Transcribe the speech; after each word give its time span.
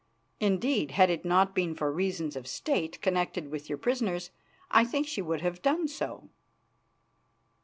Indeed, 0.39 0.89
had 0.93 1.11
it 1.11 1.23
not 1.23 1.53
been 1.53 1.75
for 1.75 1.91
reasons 1.91 2.35
of 2.35 2.47
State 2.47 2.99
connected 3.03 3.51
with 3.51 3.69
your 3.69 3.77
prisoners 3.77 4.31
I 4.71 4.83
think 4.83 5.07
she 5.07 5.21
would 5.21 5.41
have 5.41 5.61
done 5.61 5.87
so." 5.87 6.29